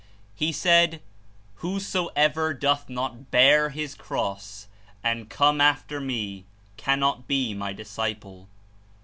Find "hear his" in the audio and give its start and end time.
3.31-3.93